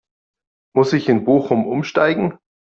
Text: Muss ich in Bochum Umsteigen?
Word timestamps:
Muss 0.75 0.93
ich 0.93 1.09
in 1.09 1.25
Bochum 1.25 1.67
Umsteigen? 1.67 2.39